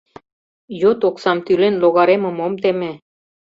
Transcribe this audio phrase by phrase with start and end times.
[0.81, 2.91] Йот оксам тӱлен, логаремым ом теме.